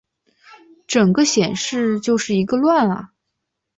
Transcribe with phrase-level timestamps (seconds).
[0.87, 3.13] 整个显示就是一个乱啊